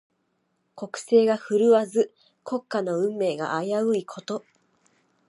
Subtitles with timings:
[0.75, 2.11] 国勢が振るわず、
[2.43, 4.43] 国家の運命が危ういこと。